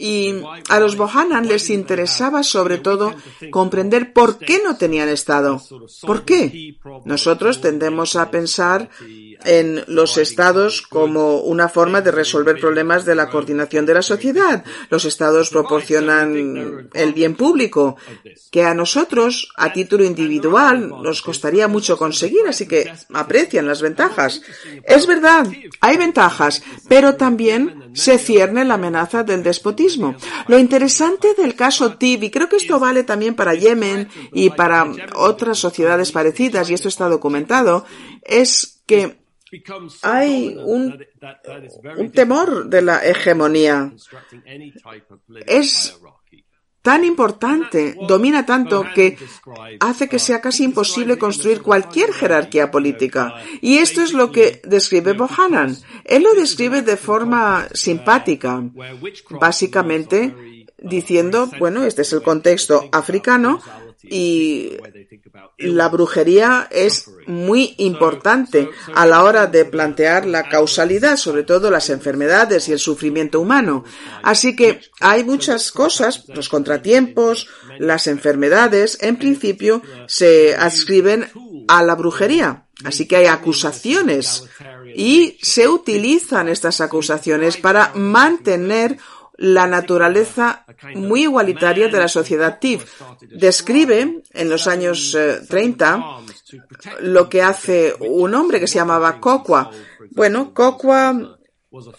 [0.00, 0.32] Y
[0.68, 3.14] a los Bohanan les interesaba sobre todo
[3.50, 5.60] comprender por qué no tenían Estado.
[6.02, 6.76] ¿Por qué?
[7.04, 8.90] Nosotros tendemos a pensar
[9.44, 14.64] en los estados como una forma de resolver problemas de la coordinación de la sociedad.
[14.90, 17.96] Los estados proporcionan el bien público,
[18.50, 24.42] que a nosotros, a título individual, nos costaría mucho conseguir, así que aprecian las ventajas.
[24.84, 25.46] Es verdad,
[25.80, 30.16] hay ventajas, pero también se cierne la amenaza del despotismo.
[30.46, 34.86] Lo interesante del caso TIB, y creo que esto vale también para Yemen y para
[35.14, 37.84] otras sociedades parecidas, y esto está documentado,
[38.22, 39.27] es que
[40.02, 40.98] hay un,
[42.12, 43.92] temor de la hegemonía.
[45.46, 45.98] Es
[46.82, 49.18] tan importante, domina tanto que
[49.80, 53.34] hace que sea casi imposible construir cualquier jerarquía política.
[53.60, 55.76] Y esto es lo que describe Bohannan.
[56.04, 58.62] Él lo describe de forma simpática,
[59.30, 60.34] básicamente
[60.78, 63.60] diciendo, bueno, este es el contexto africano
[64.10, 64.76] y
[65.58, 71.90] la brujería es muy importante a la hora de plantear la causalidad, sobre todo las
[71.90, 73.84] enfermedades y el sufrimiento humano.
[74.22, 81.28] Así que hay muchas cosas, los contratiempos, las enfermedades, en principio se adscriben
[81.68, 82.64] a la brujería.
[82.84, 84.44] Así que hay acusaciones
[84.94, 88.98] y se utilizan estas acusaciones para mantener
[89.38, 93.00] la naturaleza muy igualitaria de la sociedad TIF.
[93.30, 95.16] Describe en los años
[95.48, 96.00] 30
[96.52, 96.58] eh,
[97.00, 99.70] lo que hace un hombre que se llamaba Kokwa.
[100.10, 101.38] Bueno, Kokwa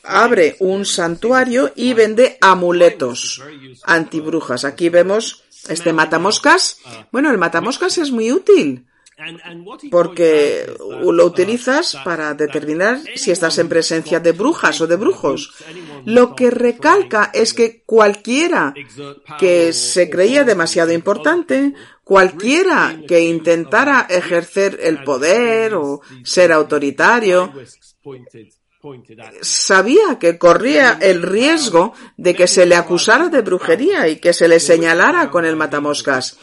[0.04, 3.42] abre un santuario y vende amuletos
[3.86, 4.66] antibrujas.
[4.66, 6.80] Aquí vemos este matamoscas.
[7.12, 8.86] Bueno, el matamoscas es muy útil
[9.92, 15.54] porque lo utilizas para determinar si estás en presencia de brujas o de brujos.
[16.06, 18.74] Lo que recalca es que cualquiera
[19.40, 27.54] que se creía demasiado importante, cualquiera que intentara ejercer el poder o ser autoritario,
[29.42, 34.48] sabía que corría el riesgo de que se le acusara de brujería y que se
[34.48, 36.38] le señalara con el matamoscas.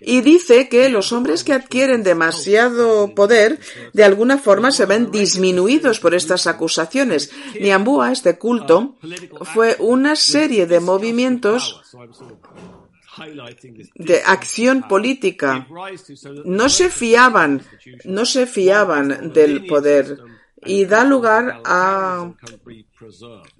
[0.00, 3.60] Y dice que los hombres que adquieren demasiado poder
[3.92, 7.30] de alguna forma se ven disminuidos por estas acusaciones.
[7.60, 8.96] Niambúa, este culto,
[9.52, 11.82] fue una serie de movimientos
[13.94, 15.66] de acción política.
[16.44, 17.62] No se fiaban,
[18.04, 20.18] no se fiaban del poder
[20.64, 22.32] y da lugar a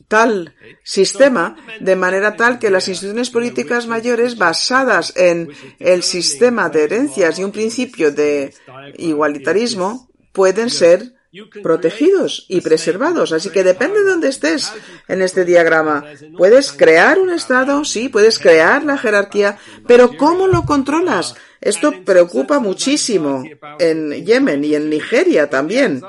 [0.09, 6.85] tal sistema de manera tal que las instituciones políticas mayores basadas en el sistema de
[6.85, 8.55] herencias y un principio de
[8.99, 11.15] igualitarismo pueden ser
[11.63, 13.33] protegidos y preservados.
[13.33, 14.73] Así que depende de dónde estés
[15.09, 16.05] en este diagrama.
[16.37, 21.35] Puedes crear un Estado, sí, puedes crear la jerarquía, pero ¿cómo lo controlas?
[21.63, 23.45] Esto preocupa muchísimo
[23.79, 26.03] en Yemen y en Nigeria también.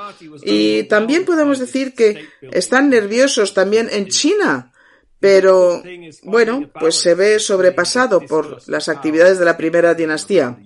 [0.44, 4.72] Y también podemos decir que están nerviosos también en China.
[5.20, 5.82] Pero,
[6.24, 10.58] bueno, pues se ve sobrepasado por las actividades de la primera dinastía.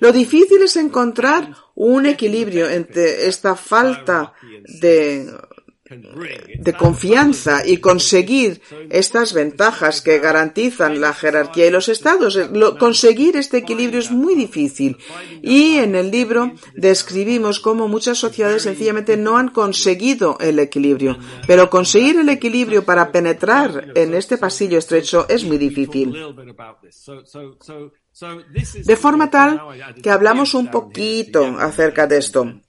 [0.00, 4.32] Lo difícil es encontrar un equilibrio entre esta falta
[4.80, 5.30] de
[5.90, 12.38] de confianza y conseguir estas ventajas que garantizan la jerarquía y los estados.
[12.78, 14.96] conseguir este equilibrio es muy difícil.
[15.42, 21.18] Y en el libro describimos cómo muchas sociedades sencillamente no han conseguido el equilibrio.
[21.46, 26.14] Pero conseguir el equilibrio para penetrar en este pasillo estrecho es muy difícil.
[28.84, 29.60] De forma tal
[30.02, 32.60] que hablamos un poquito acerca de esto.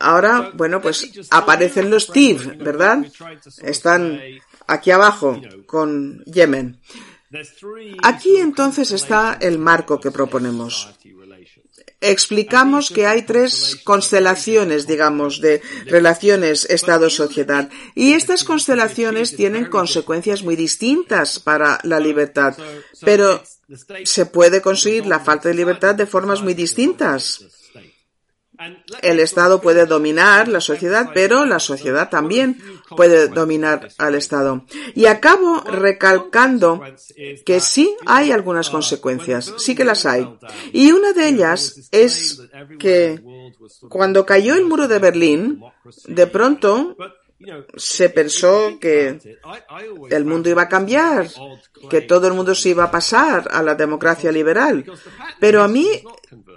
[0.00, 3.06] Ahora, bueno, pues aparecen los TIV, ¿verdad?
[3.62, 4.20] Están
[4.66, 6.80] aquí abajo con Yemen.
[8.02, 10.90] Aquí entonces está el marco que proponemos.
[12.00, 17.70] Explicamos que hay tres constelaciones, digamos, de relaciones Estado-sociedad.
[17.94, 22.56] Y estas constelaciones tienen consecuencias muy distintas para la libertad.
[23.02, 23.40] Pero
[24.04, 27.61] se puede conseguir la falta de libertad de formas muy distintas.
[29.02, 32.58] El Estado puede dominar la sociedad, pero la sociedad también
[32.96, 34.64] puede dominar al Estado.
[34.94, 36.82] Y acabo recalcando
[37.44, 40.28] que sí hay algunas consecuencias, sí que las hay.
[40.72, 42.42] Y una de ellas es
[42.78, 43.22] que
[43.88, 45.60] cuando cayó el muro de Berlín,
[46.06, 46.96] de pronto
[47.76, 49.18] se pensó que
[50.10, 51.28] el mundo iba a cambiar,
[51.90, 54.84] que todo el mundo se iba a pasar a la democracia liberal.
[55.40, 56.02] Pero a mí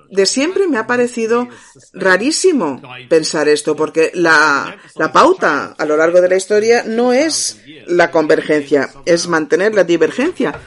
[0.10, 1.48] de siempre me ha parecido
[1.94, 7.62] rarísimo pensar esto, porque la, la, pauta a lo largo de la historia no es
[7.88, 10.60] la convergencia, es mantener la divergencia.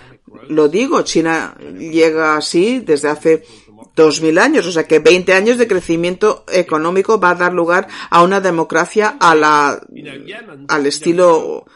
[0.48, 3.44] Lo digo, China llega así desde hace
[3.98, 7.88] dos mil años, o sea que 20 años de crecimiento económico va a dar lugar
[8.08, 9.80] a una democracia a la,
[10.68, 11.66] al estilo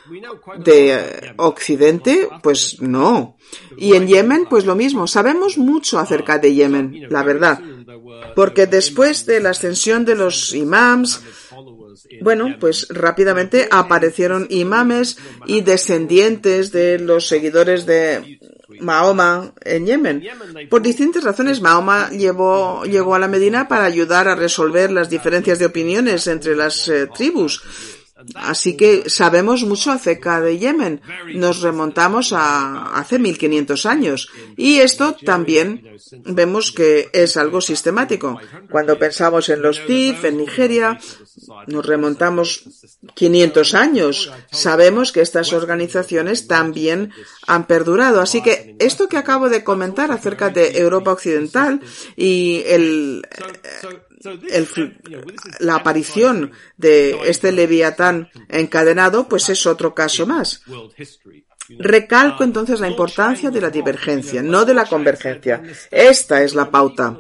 [0.59, 3.37] de Occidente, pues no.
[3.77, 5.07] Y en Yemen, pues lo mismo.
[5.07, 7.61] Sabemos mucho acerca de Yemen, la verdad.
[8.35, 11.23] Porque después de la ascensión de los imams,
[12.21, 18.39] bueno, pues rápidamente aparecieron imames y descendientes de los seguidores de
[18.81, 20.23] Mahoma en Yemen.
[20.71, 25.59] Por distintas razones, Mahoma llevó, llegó a la Medina para ayudar a resolver las diferencias
[25.59, 27.63] de opiniones entre las eh, tribus.
[28.35, 31.01] Así que sabemos mucho acerca de Yemen.
[31.35, 34.29] Nos remontamos a hace 1500 años.
[34.57, 38.39] Y esto también vemos que es algo sistemático.
[38.71, 40.99] Cuando pensamos en los TIF, en Nigeria,
[41.67, 42.65] nos remontamos
[43.15, 44.33] 500 años.
[44.51, 47.13] Sabemos que estas organizaciones también
[47.47, 48.21] han perdurado.
[48.21, 51.81] Así que esto que acabo de comentar acerca de Europa Occidental
[52.17, 53.27] y el,
[55.61, 60.63] la aparición de este leviatán encadenado, pues es otro caso más.
[61.79, 65.63] Recalco entonces la importancia de la divergencia, no de la convergencia.
[65.91, 67.17] Esta es la pauta.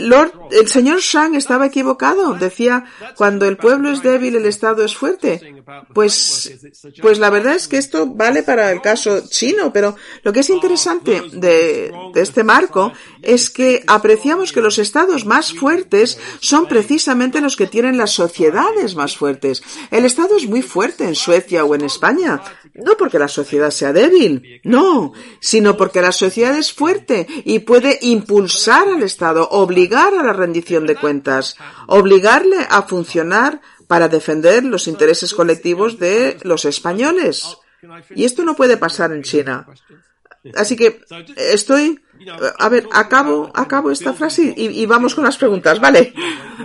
[0.00, 2.34] Lord, el señor Shang estaba equivocado.
[2.34, 2.84] Decía,
[3.16, 5.62] cuando el pueblo es débil, el Estado es fuerte.
[5.92, 6.56] Pues,
[7.02, 10.50] pues la verdad es que esto vale para el caso chino, pero lo que es
[10.50, 12.92] interesante de, de este marco
[13.22, 18.94] es que apreciamos que los estados más fuertes son precisamente los que tienen las sociedades
[18.94, 19.62] más fuertes.
[19.90, 22.42] El Estado es muy fuerte en Suecia o en España,
[22.74, 27.98] no porque la sociedad sea débil, no, sino porque la sociedad es fuerte y puede
[28.02, 31.56] impulsar al Estado, obligar a la rendición de cuentas,
[31.86, 37.58] obligarle a funcionar para defender los intereses colectivos de los españoles.
[38.14, 39.66] Y esto no puede pasar en China.
[40.54, 41.00] Así que
[41.36, 42.00] estoy
[42.58, 46.12] a ver, acabo, acabo esta frase y, vamos con las preguntas, ¿vale?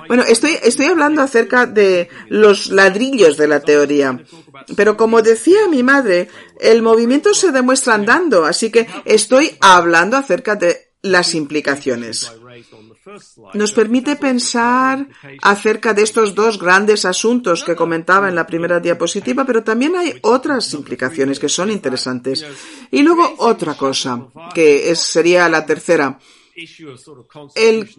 [0.07, 4.19] Bueno, estoy, estoy hablando acerca de los ladrillos de la teoría.
[4.75, 6.29] Pero como decía mi madre,
[6.59, 12.31] el movimiento se demuestra andando, así que estoy hablando acerca de las implicaciones
[13.53, 15.07] nos permite pensar
[15.41, 20.13] acerca de estos dos grandes asuntos que comentaba en la primera diapositiva, pero también hay
[20.21, 22.45] otras implicaciones que son interesantes.
[22.91, 26.17] Y luego otra cosa, que sería la tercera.
[27.55, 27.89] El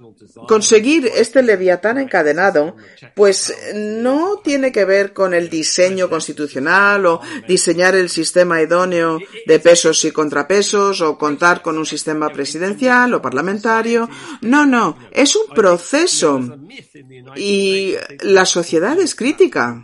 [0.46, 2.76] conseguir este leviatán encadenado,
[3.14, 9.58] pues no tiene que ver con el diseño constitucional o diseñar el sistema idóneo de
[9.58, 14.08] pesos y contrapesos o contar con un sistema presidencial o parlamentario.
[14.42, 16.40] No, no, es un proceso
[17.36, 19.82] y la sociedad es crítica.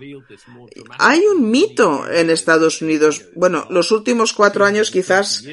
[0.99, 3.27] Hay un mito en Estados Unidos.
[3.35, 5.45] Bueno, los últimos cuatro años quizás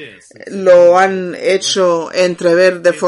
[0.46, 3.07] lo han hecho entrever de forma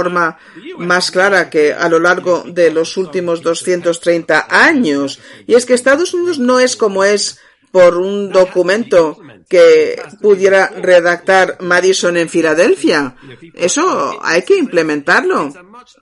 [0.78, 5.20] más clara que a lo largo de los últimos 230 años.
[5.46, 7.38] Y es que Estados Unidos no es como es
[7.70, 13.16] por un documento que pudiera redactar Madison en Filadelfia.
[13.54, 15.52] Eso hay que implementarlo.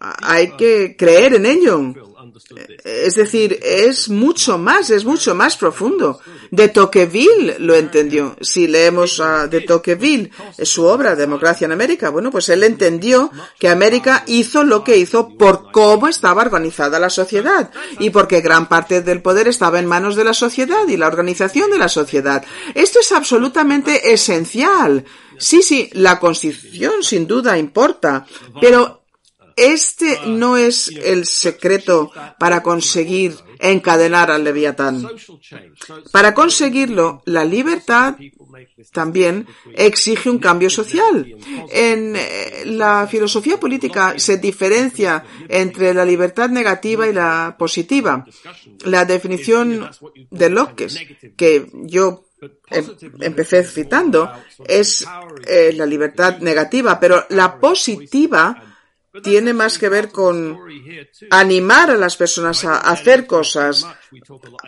[0.00, 1.94] Hay que creer en ello.
[2.84, 6.20] Es decir, es mucho más, es mucho más profundo.
[6.50, 8.36] De Tocqueville lo entendió.
[8.40, 10.30] Si leemos de Tocqueville
[10.62, 15.36] su obra Democracia en América, bueno, pues él entendió que América hizo lo que hizo
[15.36, 20.16] por cómo estaba organizada la sociedad y porque gran parte del poder estaba en manos
[20.16, 22.44] de la sociedad y la organización de la sociedad.
[22.74, 25.04] Esto es absolutamente esencial.
[25.38, 28.26] Sí, sí, la Constitución sin duda importa,
[28.60, 28.97] pero
[29.58, 35.06] este no es el secreto para conseguir encadenar al leviatán.
[36.12, 38.16] Para conseguirlo, la libertad
[38.92, 41.36] también exige un cambio social.
[41.70, 48.24] En eh, la filosofía política se diferencia entre la libertad negativa y la positiva.
[48.84, 49.90] La definición
[50.30, 50.88] de Locke,
[51.36, 52.26] que yo
[52.70, 52.86] em,
[53.20, 54.30] empecé citando,
[54.66, 55.06] es
[55.46, 58.67] eh, la libertad negativa, pero la positiva
[59.22, 60.58] tiene más que ver con
[61.30, 63.86] animar a las personas a hacer cosas,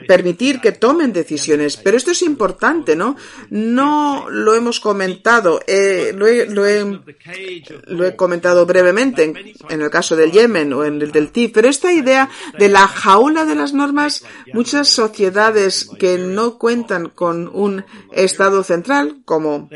[0.07, 1.77] permitir que tomen decisiones.
[1.77, 3.17] Pero esto es importante, ¿no?
[3.51, 9.25] No lo hemos comentado, eh, lo, he, comentado brevemente
[9.69, 12.29] en, el caso del Yemen o en el del TIF, pero esta idea
[12.59, 19.23] de la jaula de las normas, muchas sociedades que no cuentan con un Estado central,
[19.25, 19.69] como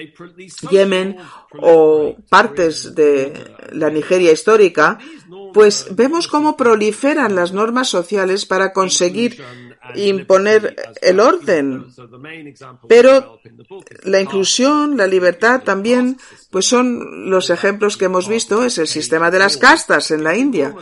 [0.71, 1.17] Yemen
[1.61, 4.99] o partes de la Nigeria histórica,
[5.55, 9.43] pues vemos cómo proliferan las normas sociales para conseguir
[9.95, 11.87] imponer el orden.
[12.89, 13.41] Pero
[14.03, 16.19] la inclusión, la libertad también,
[16.55, 20.37] pues son los ejemplos que hemos visto, es el sistema de las castas en la
[20.37, 20.73] India.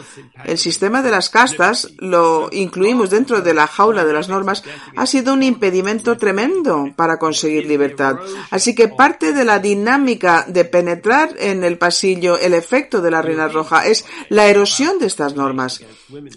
[0.44, 4.64] El sistema de las castas lo incluimos dentro de la jaula de las normas,
[4.94, 8.16] ha sido un impedimento tremendo para conseguir libertad.
[8.50, 13.22] Así que parte de la dinámica de penetrar en el pasillo el efecto de la
[13.22, 15.82] reina roja es la erosión de estas normas.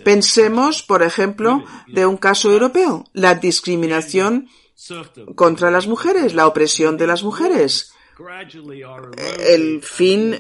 [0.06, 4.48] Pensemos, por ejemplo, de un caso europeo, la discriminación
[5.36, 7.92] contra las mujeres, la opresión de las mujeres,
[9.40, 10.40] el fin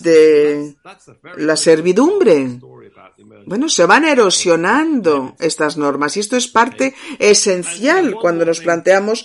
[0.00, 0.74] de
[1.36, 2.58] la servidumbre.
[3.46, 9.24] Bueno, se van erosionando estas normas y esto es parte esencial cuando nos planteamos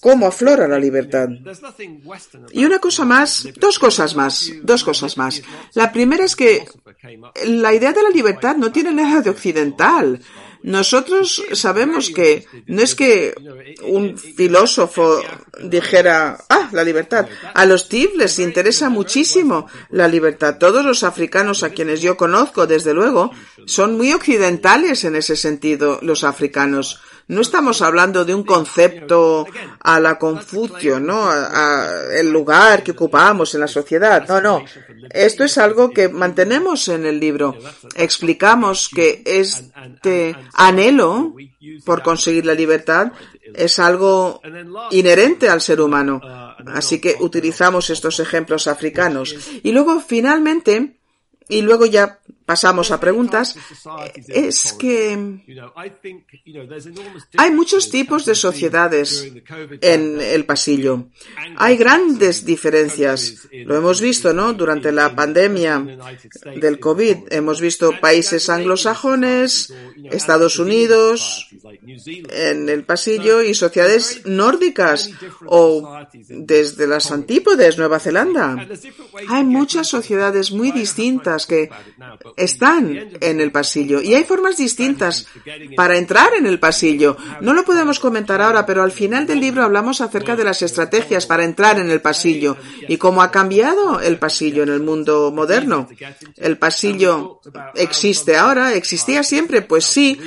[0.00, 1.28] cómo aflora la libertad.
[2.52, 5.42] Y una cosa más, dos cosas más, dos cosas más.
[5.74, 6.64] La primera es que
[7.46, 10.20] la idea de la libertad no tiene nada de occidental.
[10.64, 13.34] Nosotros sabemos que no es que
[13.82, 15.20] un filósofo
[15.62, 17.28] dijera, ah, la libertad.
[17.52, 20.56] A los TIF les interesa muchísimo la libertad.
[20.58, 23.30] Todos los africanos a quienes yo conozco, desde luego,
[23.66, 26.98] son muy occidentales en ese sentido, los africanos.
[27.26, 29.46] No estamos hablando de un concepto
[29.80, 31.30] a la Confucio, ¿no?
[32.12, 34.26] El lugar que ocupamos en la sociedad.
[34.28, 34.64] No, no.
[35.10, 37.56] Esto es algo que mantenemos en el libro.
[37.94, 41.34] Explicamos que este anhelo
[41.84, 43.12] por conseguir la libertad
[43.54, 44.40] es algo
[44.90, 46.20] inherente al ser humano.
[46.66, 49.34] Así que utilizamos estos ejemplos africanos.
[49.62, 50.98] Y luego, finalmente,
[51.48, 53.56] y luego ya pasamos a preguntas,
[54.28, 55.42] es que
[57.36, 59.32] hay muchos tipos de sociedades
[59.80, 61.08] en el pasillo.
[61.56, 63.48] Hay grandes diferencias.
[63.64, 64.52] Lo hemos visto, ¿no?
[64.52, 65.84] Durante la pandemia
[66.56, 69.72] del COVID hemos visto países anglosajones,
[70.10, 71.48] Estados Unidos
[72.30, 75.10] en el pasillo y sociedades nórdicas
[75.46, 78.68] o desde las antípodes, Nueva Zelanda.
[79.28, 81.70] Hay muchas sociedades muy distintas que
[82.36, 85.26] están en el pasillo y hay formas distintas
[85.76, 87.16] para entrar en el pasillo.
[87.40, 91.26] No lo podemos comentar ahora, pero al final del libro hablamos acerca de las estrategias
[91.26, 92.56] para entrar en el pasillo
[92.88, 95.88] y cómo ha cambiado el pasillo en el mundo moderno.
[96.36, 97.40] El pasillo
[97.74, 100.20] existe ahora, existía siempre, pues sí,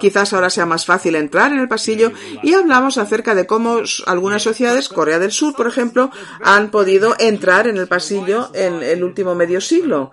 [0.00, 4.42] quizás ahora sea más fácil entrar en el pasillo y hablamos acerca de cómo algunas
[4.42, 6.10] sociedades, Corea del Sur, por ejemplo,
[6.42, 10.12] han podido entrar en el pasillo en el último medio siglo.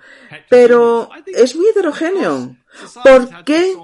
[0.50, 2.56] Pero es muy heterogéneo.
[3.04, 3.76] ¿Por qué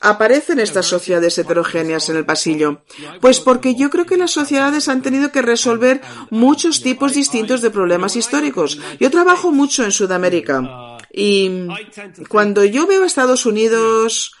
[0.00, 2.82] aparecen estas sociedades heterogéneas en el pasillo?
[3.20, 7.70] Pues porque yo creo que las sociedades han tenido que resolver muchos tipos distintos de
[7.70, 8.78] problemas históricos.
[9.00, 11.68] Yo trabajo mucho en Sudamérica y
[12.28, 14.32] cuando yo veo a Estados Unidos,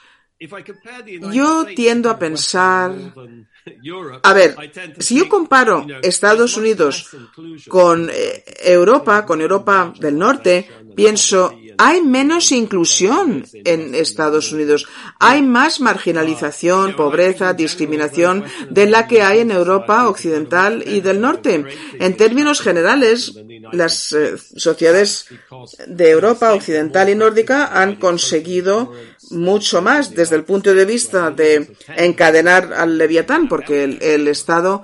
[1.32, 2.92] yo tiendo a pensar
[4.22, 4.54] a ver,
[4.98, 7.10] si yo comparo Estados Unidos
[7.68, 14.86] con eh, Europa, con Europa del Norte, pienso, hay menos inclusión en Estados Unidos,
[15.18, 21.64] hay más marginalización, pobreza, discriminación de la que hay en Europa occidental y del norte.
[21.98, 23.34] En términos generales,
[23.72, 25.26] las eh, sociedades
[25.86, 28.92] de Europa occidental y nórdica han conseguido
[29.30, 34.82] mucho más desde el punto de vista de encadenar al leviatán, porque el, Estado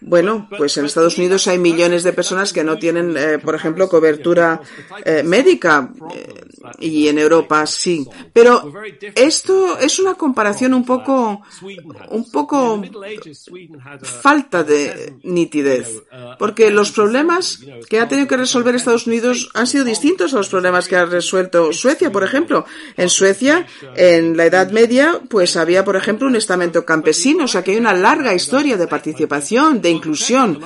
[0.00, 3.88] bueno, pues en Estados Unidos hay millones de personas que no tienen, eh, por ejemplo,
[3.88, 4.60] cobertura
[5.04, 6.44] eh, médica eh,
[6.80, 8.06] y en Europa sí.
[8.32, 8.72] Pero
[9.14, 11.42] esto es una comparación un poco,
[12.10, 12.82] un poco
[14.02, 16.02] falta de nitidez,
[16.38, 20.48] porque los problemas que ha tenido que resolver Estados Unidos han sido distintos a los
[20.48, 22.66] problemas que ha resuelto Suecia, por ejemplo.
[22.96, 27.62] En Suecia, en la Edad Media, pues había, por ejemplo, un estamento campesino, o sea
[27.62, 30.58] que hay una larga historia de participación de inclusión,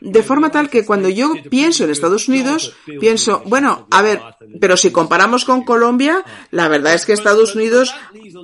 [0.00, 4.20] de forma tal que cuando yo pienso en Estados Unidos, pienso, bueno, a ver,
[4.60, 7.94] pero si comparamos con Colombia, la verdad es que Estados Unidos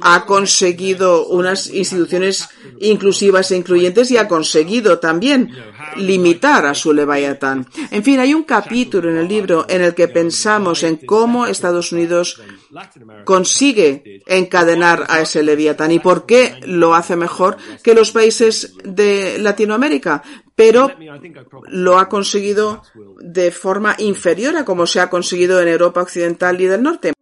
[0.01, 2.49] ha conseguido unas instituciones
[2.81, 5.51] inclusivas e incluyentes y ha conseguido también
[5.97, 7.67] limitar a su Leviatán.
[7.91, 11.93] En fin, hay un capítulo en el libro en el que pensamos en cómo Estados
[11.93, 12.41] Unidos
[13.25, 19.39] consigue encadenar a ese Leviatán y por qué lo hace mejor que los países de
[19.39, 20.23] Latinoamérica,
[20.63, 20.91] pero
[21.69, 22.83] lo ha conseguido
[23.21, 27.13] de forma inferior a como se ha conseguido en Europa Occidental y del Norte.